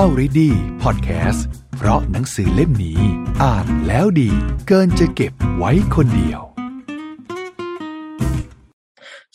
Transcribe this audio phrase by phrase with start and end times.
[0.00, 0.50] Already
[0.82, 1.40] Podcast
[1.76, 3.00] เพราะหนังสือเล่มนี้
[3.42, 4.30] อ่านแล้วดี
[4.68, 6.40] เกินจะเก็บไว้คนเดียว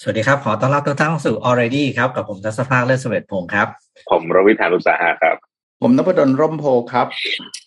[0.02, 3.68] สวัสดีครับ ขอต้อนรับทุกท่านเข้าสู่ Already ครับ กับผมทัศภาคเลิศเสวตพงศ์ครับ
[4.12, 5.36] ผมรวิธานุสาหะครับ
[5.82, 7.08] ผมนพดลร่มโพครับ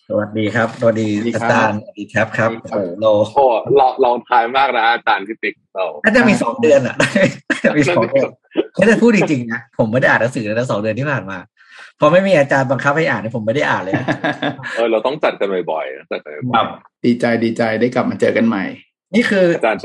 [0.09, 3.05] สวัสดีครับสวัสดีสวัสดีอาครับจารย์สวัสดีแท็บครับโอ้โหโล
[3.35, 8.29] โอ้โหลองลองทายมากนะอาจารย์พิติกเราน่าจะมีสองเดือนอะน่าจะมีสองเดือน
[8.75, 11.37] ไม่ได้พูดจริงๆนะผมไม่ได้อ่านหนังสือเลยนะสองเดือนที่ผ่านมา
[12.01, 14.07] พอไม่มีอาจารย์บังคับให้อ่านเนี่ยผมไม่ได้อ่านเลยนะ
[14.75, 16.67] เออเราต้องจัดกันบ่อยๆนะจัดกันคบ่รัอยบ
[17.05, 18.63] ดีใจดีใจได้กลับมาเจอกันใหม่
[19.15, 19.79] นี่คือๆอาจารย์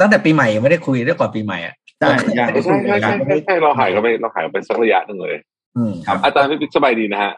[0.00, 5.36] ตั้งแต่ปีใหม่ยังไม่ได้คุยได้ก่อนปีใหม่อะได้ยังใช่ใช่ใช่ใช่ใช่เราหายกันไปเราหายกันไปสักระยะหนึ่งเลย
[5.76, 7.32] อืมครับ อาจารย์พิติกสบายดีนะฮะ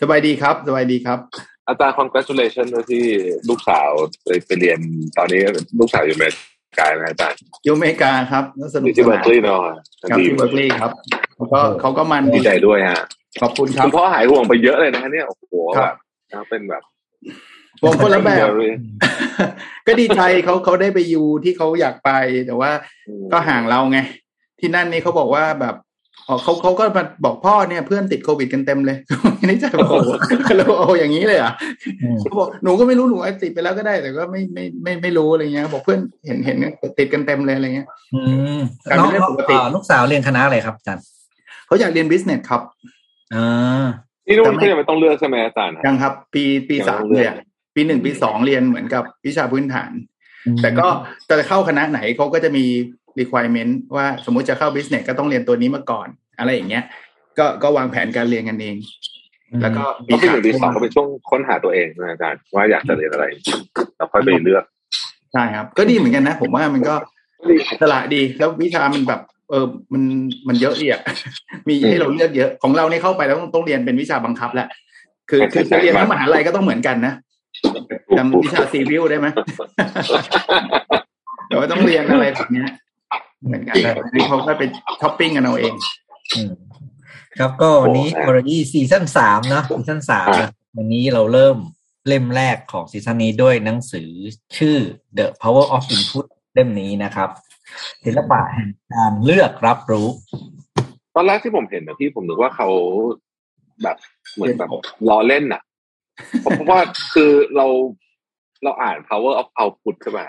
[0.00, 1.18] สบายดีครับสบายดีครับ
[1.68, 3.04] อาจารย์ congratulation ด้วยที่
[3.48, 3.88] ลูกสาว
[4.24, 4.78] ไปไปเรียน
[5.16, 5.40] ตอนนี้
[5.78, 6.34] ลูกสาวอยู่อเมริ
[6.78, 9.60] กานะอาจารย์อยู่อเมริกาครับแล้วสอนุกยู่สที่เบอนาร์นกลีย์เนาะ
[10.10, 10.90] ครับดีที่เบอร์กลีย์ครับ
[11.36, 13.02] แล้วก็เขาก็มันดีใจด้วยฮะ
[13.42, 15.94] ขอบคุณครับคุณพ่อหายห่วงไปเยอะเลยนะเนี่ยโอ้โหครัแบบ
[16.42, 16.82] บเป็นแบบ
[17.82, 18.70] ผมคนละแบบ very
[19.86, 22.10] ก็ดีใจเขาเขาได้ไปอยู่ที่เขาอยากไป
[22.46, 22.70] แต่ว่า
[23.32, 23.98] ก็ห่างเราไง
[24.60, 25.76] ที่นั่นนี่เขาบอกว่าแบบ
[26.28, 28.96] อ๋อเขาเขาก็มาบอกพ่อเนี่ยเพื่อนติดโควิดกันเต็มเลย
[29.36, 30.10] ไม่ได้ใจบอกโอ้โห
[30.58, 31.52] เราเอาอย่างนี้เลยเหรอะ
[32.02, 36.56] อืมเขาบอกหนูก็ไม่รู้หนูอาจติดไปแล้วก็ได้ แต่ก็ไม่ไม่ไม่ไม่รู้อะไรเงี้ยบอกเพื่อนเห็นเห็น
[36.98, 38.20] ติดกันเต็มเลยอะไรเงี้ย อื
[38.58, 41.04] มกลายน้เป็องนเรื่องปกติอ่าลูกสาวเรียนคณะอะไรครับอาจารย์
[41.66, 42.62] เขาอยากเรียนบิสเนสครับ
[43.34, 43.86] อ่า
[44.26, 47.36] นี่นู่นแต่ไม่ก็ยังไม่ต้องเลือกใช่ไหมอาจารย์ยังครับ ปีปียังสามต้องเลือกเลยอะ
[47.74, 49.90] ปีหนึ่งปีสองเรียนเหมือนกับวิชาพื้นฐาน
[50.46, 50.86] อืมแต่ก็
[51.26, 52.64] แต่เข้าคณะไหนเขาก็จะมี
[53.20, 56.84] requirement ว่าสมมุติจะเข้า business ก็ต้องเรียนตัวนี้มาก่อน อะไรอย่างเงี้ย
[57.38, 58.76] ก็ก็วางแผนการเรียนกันเอง
[59.62, 63.24] แล้วก็ก็เป็นหนึ่งปีสองก็เป็นช่วงค้นหาตัวเองนะอาจารย์ว่าอยากจะเรียนอะไร
[63.96, 64.64] แล้วค่อยไปเลือก
[65.32, 66.94] ใช่ครับ ก็ดีเหมือนกันนะ ผมว่ามันก็
[67.80, 70.02] สละดีแล้ววิชามันแบบ เออมัน
[70.48, 71.02] มันเยอะอีกอะ
[71.68, 74.68] มีให้เราเลือกเยอะของเราเนี่ยเข้าไปแล้วต้องต้องเรียนเป็นวิชาบังคับแหละ
[75.30, 77.14] คือคือจะเรียนทั้งมหาลัยก็ต้องเหมือนกันนะ
[78.16, 79.26] จำวิชาซีวิลได้ไหม
[81.48, 82.68] แต่ว่าต้องเรียนอะไรแบบเนี้ย
[83.46, 84.62] เหมือนกันแต่อันนี้เขาก็ไป
[85.00, 85.74] ช้อปปิ้งกันเอาเอง
[86.34, 86.50] อืม
[87.38, 91.56] ครับก็วันนี้ Already ซีซั่นสามเนาะซีซั่นสามนะวันนี้เราเริ่ม
[92.08, 94.08] เล่มแรกของซีซั่นนี้ด้วยหนังสือ
[94.56, 94.76] ชื่อ
[95.18, 97.28] The Power of Input เล่มนี้นะครับ
[98.04, 100.06] ศิลปะแห่งการเลือกรับรู้
[101.14, 102.68] ตอนแรกที่ผมเห็นนะพี่ผมนึกว่าเขา
[103.82, 103.96] แบบ
[104.34, 104.70] เหมือนแบบ
[105.08, 105.62] ล้อเล่นน่ะ
[106.40, 106.80] เพราะว่า
[107.14, 107.66] คือเรา
[108.64, 110.20] เราอ่าน power of output ใช่ไหม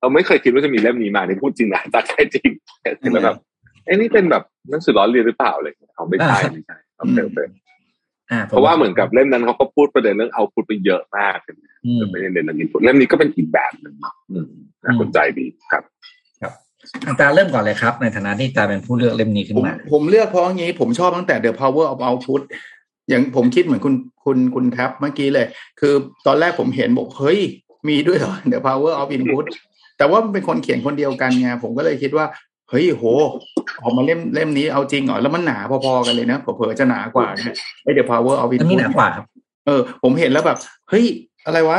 [0.00, 2.48] เราไม่เคยคิดว่าจะมีเล่มนี้มานี่พูดจริงนะแต่แท้จริง
[2.80, 3.36] แต่แล้วแบบ
[3.84, 7.38] ไอ้นี่เป็นแบบหนังสือล้อเลียนหรือเปล่าเลยเขาไม่ใช่ไม่ใช่โอเคโอเค
[8.30, 11.38] อ่าเพราะว่าเหมือนกับเล่มนั้นเขาก็พูดประเด็นเรื่อง output ไปเยอะมาก
[11.86, 13.94] อืมไม่ได้เน้นเรื่อง input เล่มนี้ก็เป็นอีกแบบหนึ่ง
[14.30, 14.48] อืม
[14.84, 15.84] น่าสนใจดีครับ
[17.08, 22.42] อาจารย์เริ่มก่อนเลยครับ ในฐานะที่อาจารย์เป็นผู้เลือกเล่มนี้ขึ้นผมมา ผมเลือกเพราะงี้ ผมชอบตั้งแต่ The Power of Output
[23.08, 25.46] อย่างผมคิดเหมือนคุณคุณคุณแท็บเมื่อกี้เลย
[25.80, 25.94] คือ
[26.26, 27.38] ตอนแรกผมเห็นบอกเฮ้ย
[27.88, 29.44] มีด้วยเหรอ The Power of Input
[29.98, 32.26] แต่ว่ามันเป็นคนเขียนคนเดียวกันไงผมก็เลยคิดว่า
[32.70, 33.04] เฮ้ยโห
[33.82, 39.26] ออกมาเล่มเล่มนี้เอาจริงเหรอแล้วมันหนาพอๆกันเลยนะเผลอๆจะหนากว่าเนี่ยไอ้ The Power of อันนี้ Input หนากว่าครับ
[39.66, 40.58] เออ ผมเห็นแล้วแบบ
[40.88, 41.04] เฮ้ย
[41.46, 41.78] อะไรวะ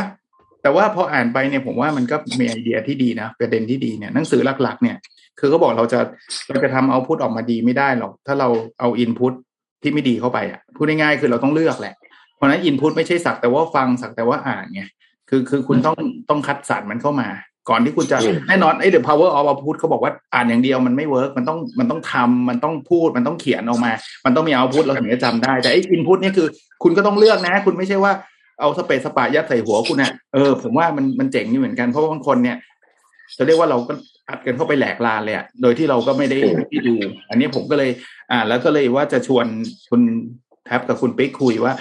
[0.62, 4.98] แต่ว่าพออ่านไปเนี่ยผมว่ามันก็มีไอเดียที่ดีนะประเด็นที่ดีเนี่ยหนังสือหลักๆ เนี่ย
[5.40, 6.00] คือเขาบอกเราจะ
[6.48, 8.50] เราจะทำ output ออกมาดีไม่ได้หรอก ถ้าเรา
[8.80, 9.34] เอา input
[9.82, 11.96] ที่ไม่ดีเข้าไปอะพูดง่ายๆคือเราต้องเลือกแหละ
[12.36, 14.84] เพราะฉะนั้น input ไม่ใช่สักแต่ว่าฟังสักแต่ว่าอ่านไง
[15.30, 15.98] คือคือคุณต้อง
[16.30, 17.30] ต้องคัดสรรมันเข้ามา
[17.70, 23.92] ก่อนที่คุณจะอืมแน่นอนไอ้ the power of output เขาบอกว่าอ่านอย่างเดียวมันไม่ work มันต้องมันต้องทำมันต้องพูดมันต้องเขียนออกมา
[24.26, 26.48] มันต้องมี output เราถึงจะจำได้แต่ไอ้ input เนี่ยคือ
[26.84, 28.14] คุณก็ต้องเลือกนะ คุณไม่ใช่ว่า
[28.62, 32.58] เอาสะเปะสะปะยัดใส่หัวคุณนะเออผมว่ามันมันเจ๋งนี่เหมือนกันเพราะว่าบางคนเนี่ย
[33.38, 33.94] จะเรียกว่าเราก็
[34.30, 36.96] อัดกันเข้าไปแหลกลาญเลยอะโดยที่เราก็ไม่ได้ไม่ได้ดู
[37.30, 37.92] อันนี้ผมก็เลย
[38.32, 39.46] อ่านแล้วก็เลยว่าจะชวน
[39.90, 40.02] คุณ
[40.66, 41.74] แท็บกับคุณปิ๊กคุยว่า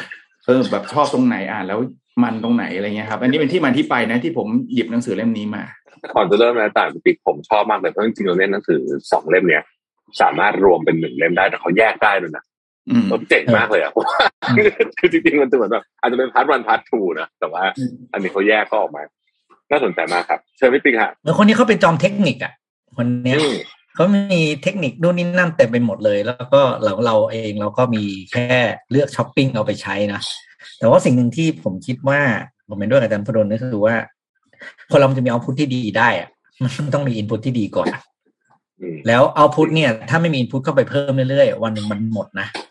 [0.46, 1.80] เออแบบชอบตรงไหนอ่านแล้ว
[2.22, 5.62] มันตรงไหนอะไรเงี้ยครับ อันนี้เป็นที่มาที่ไปนะที่ผมหยิบหนังสือเล่มนี้มา
[6.14, 8.80] ก่อนจะเริ่มนะอาจารย์ปิ๊กผมชอบมากเลยเพราะจริงๆเราเล่นหนังสือ
[9.12, 9.62] สองเล่มเนี้ย
[10.20, 12.44] สามารถรวมเป็นหนึ่งเล่มได้แต่เขาแยกได้ด้วยนะ
[12.88, 13.92] อืมเจ๋งมากเลยอะ
[14.98, 19.03] คือจริงๆมันจะเหมือนแบบอาจจะเป็น part one part two นะแต่ว่าอืมอันนี้เขาแยกก็ออกมา
[19.71, 22.53] น่าสนใจมากครับเชิญพี่ปิ๊กฮะแล้วคนนี้เขาเป็นจอมเทคนิคอะ
[22.97, 23.54] คนเนี้ยอืม
[23.94, 28.47] เขามีเทคนิคนู่นนี่นั่นเต็มไปหมดเลย แล้วก็เราเราเองเราก็มีแค่
[28.91, 30.21] เลือกช้อปปิ้งเอาไปใช้นะ
[30.78, 32.21] แต่ว่าสิ่งหนึ่งที่ผมคิดว่า
[32.68, 33.94] ผมเห็นด้วยกับอาจารย์พดลก็คือว่า
[34.91, 36.28] คนเรามันจะมี output ที่ดีได้อะ
[36.62, 37.88] มันต้องมี input ที่ดีก่อน
[38.80, 42.70] อืมแล้ว output เนี่ย ถ้าไม่มี input เข้าไปเพิ่มเรื่อยๆวันหนึ่งมันหมดนะอืม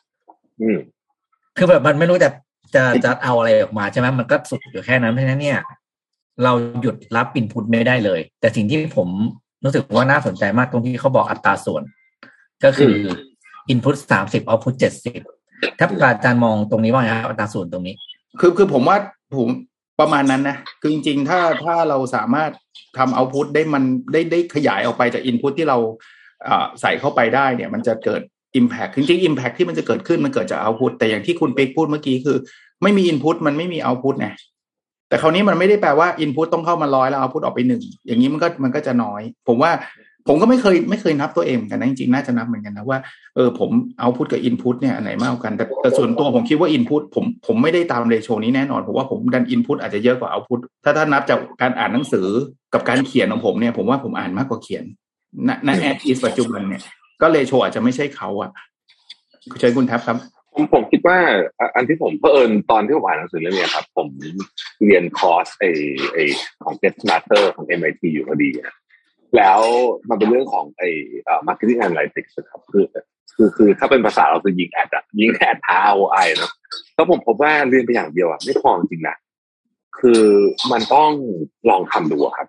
[1.57, 2.29] คือแบบมันไม่รู้จะ
[2.75, 5.59] จะจะเอาอะไรออกมาใช่ไหมมันก็สุดอยู่แค่นั้นเพราะฉะนั้นเนี่ย
[6.43, 6.51] เรา
[6.81, 9.07] หยุดรับอินพุตไม่ได้เลย แต่สิ่งที่ผม
[9.63, 11.83] รู้สึกว่าน่าสนใจมากตรงที่เขาบอกอัตราส่วน
[12.63, 12.95] ก็คือ
[13.69, 15.21] อินพุตสามสิบเอาพุตเจ็ดสิบ
[15.79, 17.95] ถ้าอาจารย์มองตรงนี้ว่าไงครับอัตราส่วนตรงนี้
[18.39, 18.97] คือคือผมว่า
[19.37, 19.49] ผม
[19.99, 22.51] ประมาณนั้นนะ คือจริงๆ ถ้าถ้าเราสามารถ
[22.97, 23.83] ทำเอาพุตได้มัน
[24.13, 25.77] ได้ได้ขยายออกไปจากอินพุตที่เรา
[26.81, 28.21] ใส่เข้าไปได้เนี่ย มันจะเกิด
[28.59, 32.37] Impact จริงๆ Impact ที่มันจะเกิดขึ้นมันเกิดจากเอาพุตแต่อย่างที่คุณเป๊กพูดเมื่อกี้คือ
[32.83, 34.27] ไม่มีอินพุตมันไม่มีเอาพุตไง
[35.09, 39.71] แต่คราวนี้มันไม่ได้แปลว่าอินพุตต้องเข้ามาร้อยแล้วเอาพุตออกไปหนึ่งอย่างนี้มันก็มันก็จะน้อย ผมว่า
[40.27, 42.99] ผมก็ไม่เคยไม่เคยนับตัวเองกันนะจริงๆน่าจะนับเหมือนกันนะว่า
[43.35, 43.69] เออผม
[43.99, 52.27] เอาพุตกับอินพุตเนี่ยอันไหนมากกัน แต่แต่ส่วนตัวผมคิดว่าอินพุตผมผมไม่ได้ตามเรโชนี้แน่นอนผมว่าผมดันอินพุตอาจจะเยอะกว่าเอาพุตถ้าถ้านับจากการอ่านหนังสือ
[52.73, 54.83] กับการเขียนของผมเนี่ย ผมว่าผมอ่านมากกว่าเขียน
[55.47, 56.81] ณณแอดอีสปัจจุบันเนี่ย
[57.21, 58.51] ก็เรโชอาจจะไม่ใช่เขาอะ
[59.59, 60.17] เชิญคุณแท็บครับ
[60.53, 61.17] ผมผมคิดว่า
[61.75, 64.07] อันที่ผมเพิ่นตอนที่ผมอ่านหนังสือเรื่องนี้ครับ ผม
[64.85, 65.65] เรียนคอร์สไอ
[66.13, 66.17] ไอ
[66.63, 68.75] ของ Get Smarter ของ MIT อยู่พอดีนะ
[69.37, 69.59] แล้ว
[70.09, 70.89] มันเป็นเรื่องของไอ้
[71.47, 72.85] marketing analytics ครับคือ
[73.35, 76.51] คือคือถ้าเป็นภาษาเราคือยิงแอดอะยิงแอดท้า ROI เนาะ
[76.95, 79.15] แล้วผมพบว่าเรียนไปอย่างเดียวอะไม่พอจริงนะ
[79.99, 80.23] คือ
[80.71, 81.11] มันต้อง
[81.69, 82.47] ลองทำดูครับ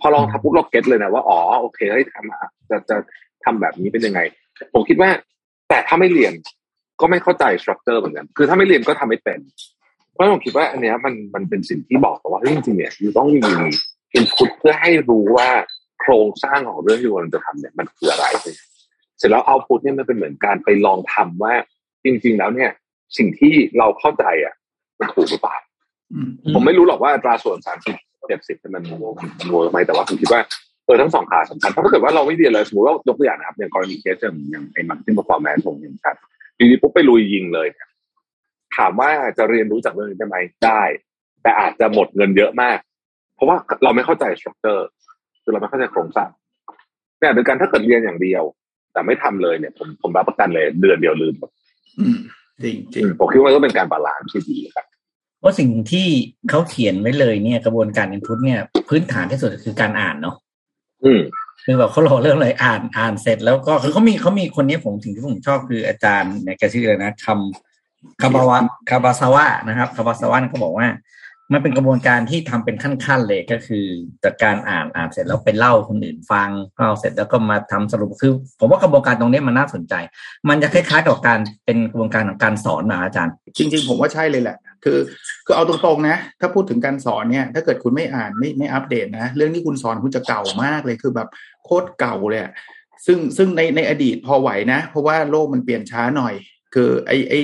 [0.00, 2.96] พอลองทำปุ๊บเราเก็ตเลยนะว่าอ๋อโอเคให้ทำจะจะ
[3.44, 4.20] ทำแบบนี้เป็นยังไง
[4.74, 5.10] ผมคิดว่า
[5.68, 6.32] แต่ถ้าไม่เรียน
[7.00, 9.38] ก็ไม่เข้าใจสตรัคเจอร์เหมือนกัน คือถ้าไม่เรียนก็ทำไม่เป็น
[10.12, 13.40] เพราะผมคิดว่าอันเนี้ยมันมันเป็นสิ่งที่บอกว่าจริงๆเนี่ยอยู่ต้องมี
[14.14, 15.48] อินพุตเพื่อให้รู้ว่า
[16.00, 18.26] โครงสร้างของเรื่องที่เราจะทำเนี่ยมันคืออะไร
[19.18, 21.54] เสร็จแล้วเอาพุตเนี่ยมันเป็นเหมือนการไปลองทำว่า
[22.04, 22.70] จริง ๆ แล้วเนี่ย
[23.18, 24.54] สิ่งที่เราเข้าใจอะ
[25.00, 25.56] มันถูกหรือเปล่า
[26.54, 27.94] ผมไม่รู้หรอกว่าตราส่วนสามสิบ
[28.28, 28.84] เจ็ดสิบมันมัน
[29.50, 36.14] โวไหมแต่ว่าผมคิดว่าเออทั้งสองขาสำคัญเพราะถ้าเกิดว่าเราไม่เรียนเลยสมมติว่ายกตัวอย่างนะครับอย่างกรณีเคสอย่างไอ้มันที่มาฟอร์แมนผมอย่างชัด
[36.56, 37.68] อยู่ดีปุ๊บไปลุยยิงเลย
[38.76, 39.08] ถามว่า
[39.38, 40.82] จะเรียนรู้จากเรื่องนี้ได้ไหมได้
[41.42, 42.78] แต่อาจจะหมดเงินเยอะมาก
[43.34, 44.88] เพราะว่าเราไม่เข้าใจสตรัคเจอร์
[45.42, 46.28] คือเราไม่เข้าใจโครงสร้าง
[47.18, 48.42] เนี่ยโดยการถ้าเกิดเรียนอย่างเดียว
[48.92, 51.50] แต่ไม่ทำเลยเนี่ย ผมผมรับประกันเลยเดือนเดียวลืมหมด
[52.62, 54.86] จริงจริงผมคิดว่าก็เป็นการ balance ที่ดีครับ
[55.40, 56.06] เพราะสิ่งที่
[56.50, 60.36] เขาเขียนไว้เลยเนี่ยกระบวนการ input เนี่ย พื้นฐานที่สุดคือการอ่านเนาะ
[61.64, 68.58] คือแบบเขารอเรื่องอะไรอ่านอ่านเสร็จแล้วก็คือเขามีเขามีคนนี้ผมถึงที่ผมชอบคืออาจารย์เนี่ยแกชื่ออะไรนะคำคาบาวะ
[68.90, 70.86] คาบาซาวะนะครับคาบาซาวะเขาบอกว่า
[71.52, 73.84] มันเป็นกระบวนการที่ทำเป็นขั้นๆเลยก็คือ
[74.24, 79.94] จากการอ่านอ่านเสร็จแล้วไปเล่าคนอื่นฟังเล่าเสร็จแล้วก็มาทำสรุปคือ ผมว่ากระบวนการตรงนี้มันน่าสนใจ
[80.48, 84.98] มันจะคล้ายๆกับการเป็นกระบวนการของการสอนนะอาจารย์ จริง ๆ ผมว่าใช่เลยแหละ คือ
[85.46, 91.28] คือเอาตรงๆนะ ถ้าพูดถึงการสอนเนี่ย ถ้าเกิดคุณไม่อ่านไม่ไม่อัปเดตนะ เรื่องที่คุณสอนคุณจะเก่ามากเลยคือแบบ
[91.64, 92.42] โคตรเก่าเลย
[93.06, 96.34] ซึ่งซึ่งในในอดีตพอไหวนะ เพราะว่าโลกมันเปลี่ยนช้าหน่อย
[96.74, 97.34] คือไอไอ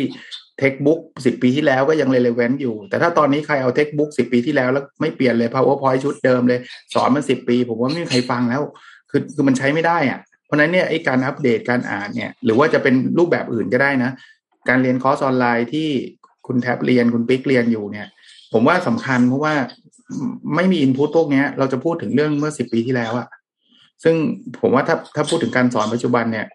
[0.58, 6.60] เทคบุ๊กสิบปีที่แล้วก็ยังเรเลเวนต์อยู่ แต่ถ้าตอนนี้ใครเอาเทคบุ๊กสิบปีที่แล้วแล้วไม่เปลี่ยนเลย powerpoint ชุดเดิมเลย
[6.94, 8.62] สอนมันสิบปี ผมว่าไม่มีใครฟังแล้ว
[9.10, 14.10] คือคือมันใช้ไม่ได้อะเพราะนั้นเนี่ยไอ้การอัปเดตการอ่านเนี่ย หรือว่าจะเป็นรูปแบบอื่นก็ได้นะ
[14.68, 15.88] การเรียนคอร์สออนไลน์ที่
[16.46, 18.06] คุณแท็บเรียนคุณปิ๊กเรียนอยู่เนี่ย
[18.52, 19.54] ผมว่าสำคัญเพราะว่า
[20.54, 23.28] ไม่มี input พวกนี้เราจะพูดถึงเรื่องเมื่อสิบปีที่แล้วอะ
[24.04, 24.14] ซึ่ง
[24.60, 26.46] ผมว่าถ้าถ้าพูดถึงการสอนปัจจุบันเนี่ย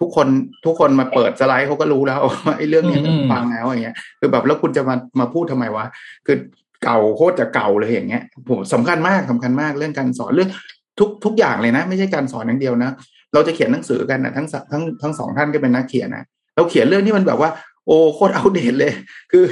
[0.00, 0.26] ทุกคน
[0.64, 5.84] ทุกคนมาเปิดสไลด์เขาก็รู้แล้วว่าไอ้เรื่องนี้มันฟังแล้วอย่างเงี้ยคือแบบแล้วคุณจะมามาพูดทำไมวะ
[6.26, 6.36] คือ
[6.84, 10.50] เก่าโคตรจะเก่าเลยอย่างเงี้ยผมสำคัญมากสำคัญมากเรื่องการสอนเรื่อง
[10.98, 12.90] ทุกทุกอย่างเลยนะ ไม่ใช่การสอนอย่างเดียวนะ
[13.34, 16.24] เราจะเขียนหนังสือกันนะทั้งทั้งทั้งสองท่านก็เป็นนักเขียนนะ
[16.56, 17.50] เราเขียนเรื่องที่มันแบบว่า
[17.86, 18.92] โอ้โคตรเอาเดตเลย
[19.32, 19.44] คือ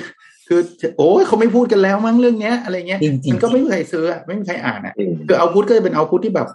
[0.49, 0.61] คือ
[0.99, 3.01] โอ้ยเขาไม่พูดกันแล้วมั้งเรื่องเนี้ยอะไรเงี้ย
[3.33, 4.95] มันก็ไม่มีใครซื้อไม่มีใครอ่านอะ
[5.29, 6.49] คือเอาพุทก็จะเป็นเอาพุทที่แบบ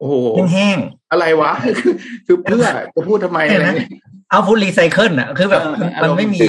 [0.00, 0.14] โอ้โห
[0.52, 0.78] แห้ง
[1.10, 1.94] อะไรวะ คือ
[2.26, 3.68] คือเพื่อจะพูดทำไมอะไร
[4.30, 5.62] เอาฟูดรีไซเคิลอะ คือแบบ
[6.02, 6.40] มันไม่มี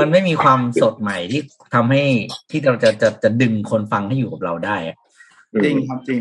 [0.00, 1.40] มันไม่มีความสดใหม่ที่
[1.74, 2.02] ทำให้
[2.50, 4.76] ที่เราจะจะจะดึงคนฟังให้อยู่กับเราได้
[5.64, 6.20] จริงครับจริง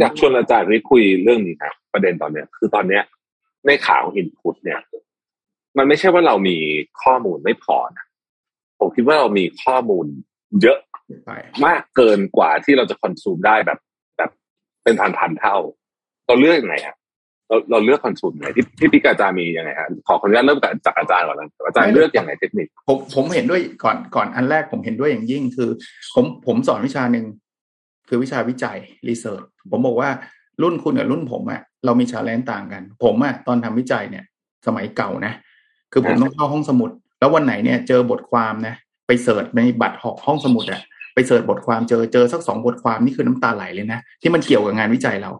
[0.00, 3.02] อยากชวนอาจารย์ริคุยเรื่องนี้ครับประเด็นตอนเนี้ย คือตอนเนี้ย
[3.66, 4.80] ในข่าวอินพุตเนี่ย
[5.76, 6.56] มันไม่ใช่ว่าเรามี
[7.02, 8.04] ข้อมูลไม่พอนะ
[8.78, 10.06] ผมคิดว่าเรามีข้อมูล
[10.62, 10.78] เยอะ
[11.66, 13.78] มากเกินกว่าที่เราจะคอนซูมได้แบบ
[14.18, 14.30] แบบ
[14.82, 15.56] เป็นพันพันเท่า
[16.26, 16.96] เราเลือกยังไงครับ
[17.48, 25.70] เราเราเลือก consume ไงที่ที่พี่กับอาจารย์มียังไงครับขอขออนุญาตเริ่มจากอาจารย์ก่อนนะอาจารย์เลือกอย่างไรเทคนิคผมผมเห็นด้วยก่อนก่อนอันแรกผมเห็นด้วยอย่างยิ่งคือ
[26.14, 27.24] ผมผมสอนวิชาหนึ่ง
[28.08, 28.78] คือวิชาวิจัย
[29.08, 30.10] research ผมบอกว่า
[30.62, 34.24] รุ่นคุณกับรุ่นผมอะเรามี challenge ต่างกัน ผมอะตอนทำวิจัยเนี่ย
[34.66, 35.32] สมัยเก่านะ
[35.92, 38.74] คือผมต้องเข้าห้องสมุด แล้ววันไหนเนี่ยเจอบทความนะ
[39.06, 40.82] ไป search ในบัตรหอกห้องสมุดอะ
[41.14, 45.30] ไป search บทความเจอเจอสักสองบทความนี่คือน้ำตาไหลเลยนะที่มันเกี่ยวกับงานวิจัยเรา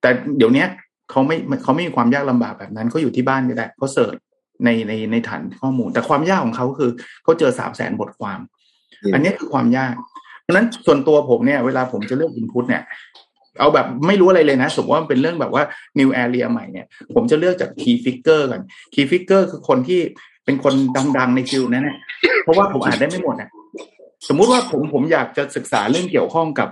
[0.00, 0.64] แต่เดี๋ยวนี้
[1.10, 4.16] เขาไม่เขาไม่มีความยากลำบากแบบนั้นเขาอยู่ที่บ้านก็ได้เขาเสิร์ช
[4.64, 6.90] ในในในฐานข้อมูล แต่ความยากของเขาคือ
[7.24, 8.40] เขาเจอสามแสนบทความ
[9.14, 9.94] อันนี้คือความยาก
[10.42, 12.82] เพราะนั้นส่วนตัวผมเนี่ย เวลาผมจะเลือกอินพุตเนี่ย
[13.58, 15.64] เอาแบบไม่รู้อะไรเลยนะ สมมติว่าเป็นเรื่องแบบว่า
[15.98, 18.62] new area ใหม่เนี่ย ผมจะเลือกจาก key figure ก่อน
[18.94, 20.00] key figure คือคนที่
[20.44, 20.74] เป็นคน
[21.18, 21.96] ดัง ๆ ในฟิลนั้นเนี่ย
[22.42, 23.50] เพราะว่าผมอ่านได้ไม่หมดอะ
[24.28, 26.68] สมมุติว่าผมผมอยากจะศึกษาเรื่องเกี่ยวข้องกับ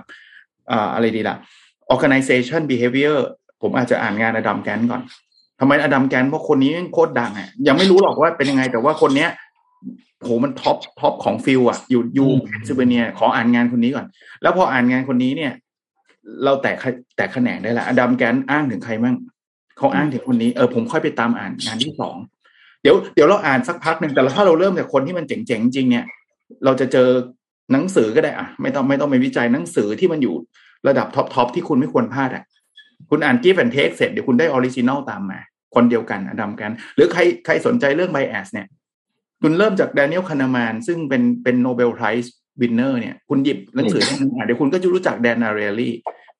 [0.71, 1.35] อ่าอะไรดีล่ะ
[1.93, 3.17] organization behavior
[3.61, 5.01] ผมอาจจะอ่านงาน Adam Grant ก่อน
[5.59, 9.29] ทำไม Adam Grant เพราะคนนี้โคตรดังอะ ยังไม่รู้หรอกว่าเป็นยังไง แต่ว่าคนเนี้ย
[10.23, 14.05] โหมัน top top ของ field อะ อยู่อยู่เพนซิลเวเนีย ขออ่านงานคนนี้ก่อน
[14.41, 15.51] แล้วพออ่านงานคนนี้เนี่ย
[16.43, 16.77] เราแตก
[17.15, 19.15] แตกแขนงได้ละ Adam Grant อ้างถึงใครมั่ง
[19.77, 22.15] เขาอ้างถึงคนนี้เออผมค่อยไปตามอ่านงานที่สอง
[22.81, 26.05] เดี๋ยวเดี๋ยวเราอ่านสักพักหนึ่งแต่ถ้าเราเริ่มจากคนที่มันเจ๋งๆจริงเนี่ย
[26.65, 27.07] เราจะเจอ
[27.71, 30.35] หนังสือก็ได้อะ ไม่ต้องไม่ต้องไปวิจัยหนังสือที่มันอยู่
[30.87, 32.43] ระดับ top top ที่คุณไม่ควรพลาดอะ
[33.09, 35.39] คุณอ่าน Give and Take เสร็จเดี๋ยวคุณได้ Originals ตามมา
[35.75, 38.67] คนเดียวกัน Adam Grant หรือใครใครสนใจเรื่อง bias เนี่ย
[39.41, 45.93] คุณเริ่มจาก Daniel Kahneman ซึ่งเป็นเป็น Nobel Prize winner เนี่ย คุณหยิบหนังสือเล่มนึงอ่านเดี๋ยวคุณก็จะรู้จัก Dan Ariely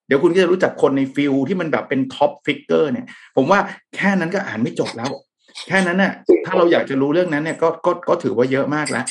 [0.07, 3.59] เดี๋ยวคุณก็จะรู้จักคนใน field ที่มันแบบเป็น top figure เนี่ย ผมว่า
[3.95, 5.09] แค่นั้นก็อ่านไม่จบแล้ว
[5.67, 6.13] แค่นั้นน่ะ
[6.45, 9.05] ถ้าเราอยากจะรู้เรื่องนั้นเนี่ยก็ก็ก็ถือว่าเยอะมากแล้ว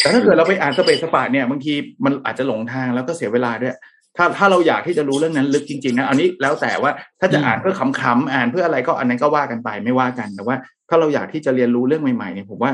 [0.00, 1.72] แต่ถ้าเกิดเราไปอ่านสะเปะสะปะเนี่ยบางที
[2.04, 3.74] มันอาจจะหลงทางแล้วก็เสียเวลาด้วย
[4.16, 10.56] ถ้าถ้าเราอยากที่จะรู้เรื่องนั้นลึกจริงๆนะอันนี้แล้วแต่ว่าถ้าจะอ่านเพื่อขำๆอ่านเพื่ออะไรก็อันนั้นก็ว่ากันไปไม่ว่ากันแต่ว่า
[10.88, 12.72] ถ้าเราอยากที่จะเรียนรู้เรื่องใหม่ๆเนี่ยผมว่า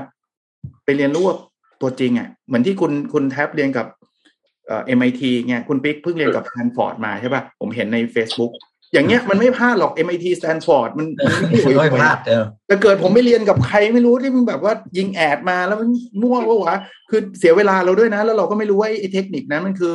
[0.84, 1.24] ไปเรียนรู้
[1.80, 3.86] ตัวจริงอะเหมือนที่คุณคุณแท็บเรียนกับ
[4.66, 8.52] เอ่อ MIT เนี่ยคุณปิ๊กเพิ่งเรียนกับแ a นฟอร์ดมาใช่ป่ะผมเห็นใน Facebook
[8.92, 15.88] อย่างเงี้ยมันไม่พลาดหรอก MIT Stanford มันมันไม่ไม่พลาดเออแต่เกิดผมไม่เรียนกับใครไม่รู้ที่มันแบบว่ายิงแอดมาแล้วมัน
[16.22, 16.76] มั่ววะวะ
[17.10, 19.94] คือเสียเวลาเราด้วยนะ แล้วเราก็ไม่รู้ว่าไอ้เทคนิคนั้นมันคือ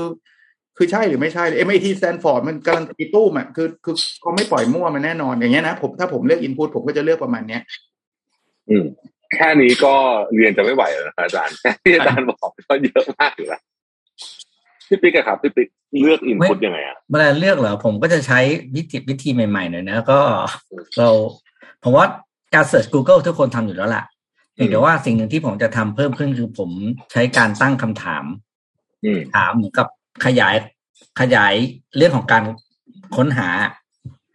[0.77, 7.61] คือใช่หรือไม่ใช่ MIT Stanford มันการันตีตู้มอะคือคือเขาไม่ปล่อยมั่วมันแน่นอนอย่างเงี้ยนะผมถ้าผมเลือกอินพุตผมก็จะเลือกประมาณเนี้ย
[8.69, 8.85] อืม
[9.35, 9.93] แค่นี้ก็
[10.35, 13.61] เรียนจะไม่ไหวแล้วนะครับอาจารย์แค่ที่อาจารย์บอกก็เยอะมากอยู่แล้ว
[14.87, 15.67] พี่ปิ๊กอะครับพี่ปิ๊ก
[16.01, 18.39] เลือกอินพุตยังไงอะเวลาเลือกเหรอผมก็จะใช้
[18.75, 20.19] วิธีวิธีใหม่ๆหน่อยนะก็
[20.97, 21.09] เรา
[21.83, 22.05] ผมว่า
[22.53, 24.03] การเสิร์ช Google ทุกคนทำอยู่แล้วล่ะ
[24.53, 26.69] เพียงแต่ว่าสิ่งหนึ่งที่ผมจะทำเพิ่มขึ้นคือผม
[27.11, 28.23] ใช้การตั้งคำถาม
[29.05, 29.87] อืมถามเหมือนกับ
[30.25, 30.55] ขยาย
[31.19, 31.53] ขยาย
[31.97, 32.43] เรื่องของการ
[33.15, 33.49] ค้นหา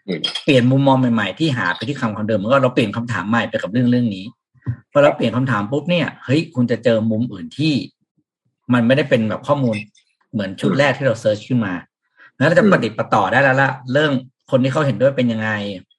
[0.08, 4.24] อืมเปลี่ยนมุมมองใหม่ๆที่หาไปที่คำคำเดิมมันก็เราเปลี่ยนคำถามใหม่ไปกับเรื่องเรื่องนี้
[4.92, 7.74] พอเราเปลี่ยนคำถามปุ๊บเนี่ยเฮ้ยคุณจะเจอมุมอื่นที่
[8.72, 9.76] มันไม่ได้เป็นแบบข้อมูล
[10.32, 11.74] เหมือนชุดแรกที่เราเซิร์ชขึ้นมา
[12.36, 14.12] แล้วเราจะปฏิดประต่อได้แล้วละเรื่อง
[14.50, 15.50] คนที่เขาเห็นด้วยเป็นยังไง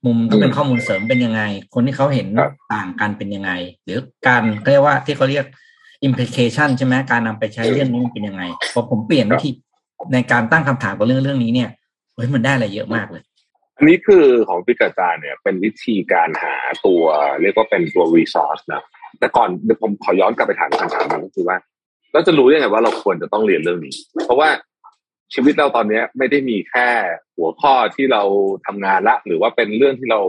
[0.05, 1.41] มุมที่เป็นข้อมูลเสริมเป็นยังไง
[1.73, 3.51] คนที่เขาเห็นครับต่างกันเป็นยังไง
[3.83, 5.45] หรือการเรียกว่าที่เขาเรียก
[6.07, 9.49] implication ใช่ไหมการนำไปใช้เรื่องนี้มันเป็นยังไงพอผมเปลี่ยนวิธี
[10.13, 11.69] ในการตั้งคำถามกับเรื่องเรื่องนี้เนี่ย
[12.15, 13.24] เฮ้ยมันได้อะไรเยอะมากเลย
[13.77, 16.55] อันนี้คือของพิกาจารย์เนี่ยเป็นวิธีการหา
[16.86, 17.01] ตัว
[17.41, 18.83] เรียกว่าเป็นตัว resource นะ
[19.19, 21.57] แต่ก่อนเดี๋ยวผมขอย้อนกลับไปถามคำถามหนึงก็คือว่า
[22.13, 23.93] เราจะรู้ยังไงว่าเราควรจะต้องเรียนเรื่องนี้
[24.25, 24.50] เพราะว่า
[25.33, 26.88] ชีวิตเราตอนเนี้ยไม่ได้มีแค่
[27.38, 28.24] หัวข้อที่เรา
[28.65, 30.22] ทำงานละ หรือว่าเป็นเรื่องที่เรา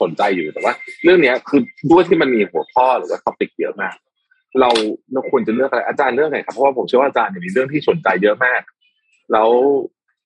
[0.00, 3.94] สนใจอยู่แต่ว่า เรื่องเนี้ยคือด้วยที่มันมีหัวข้อหรือว่า topic เยอะมาก
[4.60, 4.70] เรา
[5.12, 8.60] เราควรจะเลือกอะไรอาจารย์เลือกไหนครับเพราะว่าผมเชื่อว่าอาจารย์เนี่ยมีเรื่องที่สนใจเยอะมาก
[9.32, 9.50] แล้ว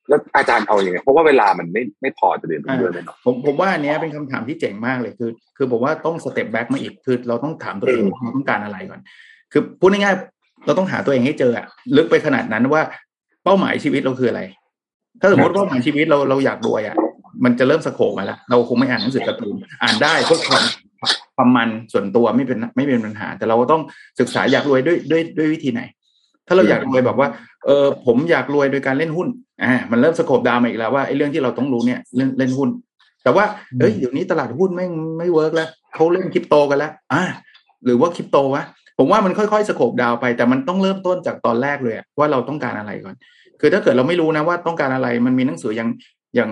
[0.08, 9.00] แล้วอาจารย์เอาอย่างไงเพราะว่าเวลามันไม่ไม่พอจะเรียนทุกเรื่องเลยเนาะผมผมว่าอันเนี้ยเป็นคำถามที่เจ๋งมากเลยคือ คือผมว่าต้อง step back มาอีกคือเราต้องถามตัวเองอืมว่าเราต้องการอะไรก่อน
[9.52, 11.66] คือพูดง่ายๆเราต้องหาตัวเองให้เจออะ
[11.96, 12.82] ลึกไปขนาดนั้นว่า
[13.44, 14.42] เป้าหมายชีวิตเราคืออะไร
[15.20, 16.96] ถ้าสมมติเป้าหมายชีวิตเราเราอยากรวยอะ
[17.44, 20.62] มันจะเริ่ม scope มาแล้วเราคงไม่อ่านหนังสือการ์ตูนอ่านได้เพื่อความ
[21.36, 23.82] ความมันส่วนตัวไม่เป็นไม่เป็นปัญหา แต่เราก็ต้อง
[24.20, 25.82] ศึกษาอยากรวยด้วยด้วยด้วยวิธีไหน
[26.50, 27.28] ถ้าเราอยากรวยแบบว่า
[27.66, 29.28] เออผมอยากรวยโดยการเล่นหุ้น
[29.64, 32.68] อ่ามันเริ่ม scope down มาอีกแล้วว่าไอ้เรื่องที่เราต้องรู้เนี่ยเรื่องเล่นหุ้น
[33.22, 33.44] แต่ว่า
[33.78, 37.22] เฮ้ยเดี๋ยวนี้ตลาดหุ้นไม่ไม่ work แล้วเขาเล่นคริปโตกันแล้วอ่า
[37.84, 38.64] หรือว่าคริปโตวะ
[38.98, 43.16] ผมว่ามันค่อยๆ scope down ไป แต่มันต้องเริ่มต้นจากตอนแรกเลยอะว่าเราต้องการอะไรก่อน
[43.60, 45.88] คือถ้าเกิดเราไม่รู้นะว่าต้องการอะไรมันมีหนังสืออย่าง
[46.36, 46.50] อย่าง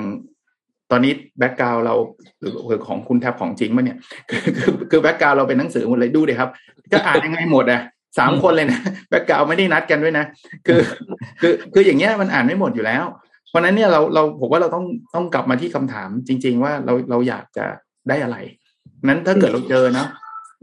[0.90, 1.95] ตอนนี้ background เรา
[2.40, 3.99] หรือหรือของคุณแท็บของจริงมาเนี่ย
[4.31, 6.50] คือคือคือ background เราเป็นหนังสือหมดเลยดูเลยครับ
[6.93, 7.81] จะอ่านยังไงหมดอะ
[8.19, 10.25] สามคนเลยนะ background ไม่ได้นัดกันด้วยนะ
[10.67, 10.81] คือ
[11.41, 13.05] คือคืออย่างเงี้ยมันอ่านไม่หมดอยู่แล้ว
[13.50, 14.85] เพราะฉะนั้นเนี่ยเราเราผมว่าเราต้อง
[15.15, 17.65] ต้องกลับมาที่คำถามจริง ๆ ว่าเราเราอยากจะ
[18.09, 18.37] ได้อะไร
[19.09, 20.09] นั้นถ้าเกิดเราเจอเนาะ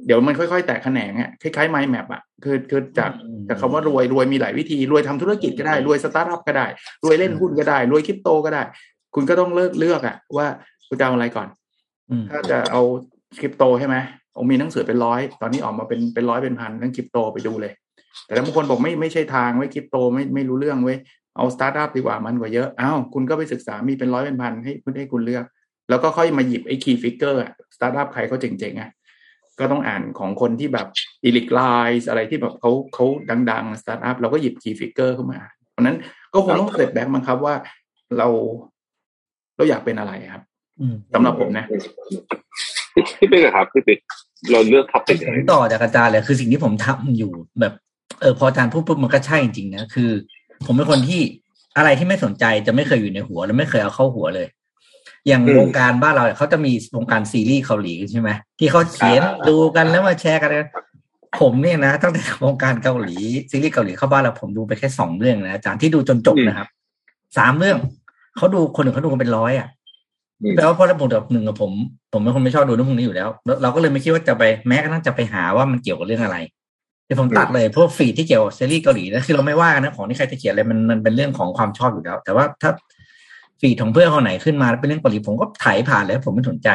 [0.06, 6.68] เดี๋ยวมันค่อยๆ แตกแขนงอะคล้ายๆ mind map อะคือคือจากอืมจากคำว่ารวยรวยมีหลายวิธี รวยทำธุรกิจก็ได้ รวยสตาร์ทอัพก็ได้
[7.04, 8.64] รวยเล่นหุ้นก็ได้ รวยคริปโตก็ได้
[9.16, 10.48] คุณก็ต้องเลือกเลือกอะว่า
[10.88, 11.48] คุณจะเอาอะไรก่อน
[12.10, 12.82] อืมถ้าจะเอา
[13.40, 13.96] คริปโตใช่ไหม
[14.38, 17.74] ผมมีหนังสือเป็นร้อย ตอนนี้ออกมาเป็นเป็นร้อยเป็นพันเรื่องคริปโตไปดูเลย
[18.26, 20.98] แต่ถ้าบางคนบอกไม่ไม่ใช่ทางเว้ยคริปโตไม่ไม่รู้เรื่องเว้ย
[21.38, 25.46] เอาสตาร์ทอัพดีกว่ามันกว่าเยอะอ้าวคุณก็ไปศึกษามีเป็นร้อยเป็นพันให้คุณให้คุณเลือก
[25.90, 27.42] แล้วก็ค่อยมาหยิบไอ้ key figure
[27.76, 28.90] สตาร์ทอัพใครเขาเจ๋งๆอะ
[29.60, 30.88] ก็ต้องอ่านของคนที่แบบ
[31.24, 33.06] Eric Ries อะไรที่แบบเขาเขา
[33.52, 35.40] ดังๆสตาร์ทอัพเราก็หยิบ key figure เข้ามา
[35.72, 35.98] เพราะฉะนั้น
[36.34, 37.56] ก็คงต้อง step back มั้งครับว่า
[38.18, 38.28] เรา
[39.56, 40.44] เราอยากเป็นอะไรครับ
[40.80, 41.66] อืมสำหรับผมนะ
[42.96, 44.00] พี่พี่ปิ๊กครับพี่ปิ๊ก
[44.52, 47.74] เราเลือกท็อปิกผมต่อจากอาจารย์เลยคือสิ่งที่ผมทำอยู่แบบ
[48.22, 50.10] เออพออาจารย์พูดปุ๊บมันก็ใช่จริงๆนะคือ
[50.66, 51.22] ผมเป็นคนที่
[51.78, 54.48] อะไรที่ไม่สนใจจะไม่เคยอยู่ในหัว และไม่เคยเอาเข้าหัวเลย
[55.28, 60.52] อย่างวงการบ้านเราเนี่ยเขาจะมีวงการซีรีส์เกาหลีใช่ไหมที่เขาเขียนดูกันแล้วมาแชร์กัน
[61.40, 63.16] ผมเนี่ยนะตั้งแต่วงการเกาหลี
[63.52, 66.68] ซีรีส์เกาหลีเข้าบ้านเราผมดูไปแค่สองเรื่องนะอาจารย์ที่ดูจนจบนะครับ
[67.38, 67.78] สามเรื่อง
[68.38, 69.68] เขาดูคนหนึ่งเขาดูกันเป็นร้อยอะ
[70.56, 71.72] แปลว่าเพราะระบบแบบหนึ่งกับผม
[72.14, 73.30] ผมเป็นคนไม่ชอบดูเรื่องพวกนี้อยู่แล้ว
[73.62, 76.38] เราก็เลยไม่คิดว่าจะไปแม้กระทั่งจะไปหาว่ามันเกี่ยวกับเรื่องอะไร
[77.06, 82.72] แต่ผมตัดเลยพวกฟีดที่เกี่ยวกับซีรีส์เกาหลีนะคือเราไม่ว่ากันนะของที่ใครจะเขียนอะไรมันมันเป็นเรื่องของความชอบอยู่แล้ว แต่ว่าถ้า
[83.60, 86.70] ฟีดของเพื่อนคนไหนขึ้นมาเป็นเรื่องเกาหลีผมก็ถ่ายผ่านแล้วผมไม่สนใจ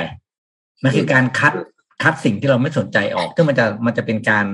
[0.83, 1.53] มันคือการคัด
[2.03, 4.47] คัดสิ่งที่เราไม่สนใจออกซึ่งมันจะมันจะเป็นการ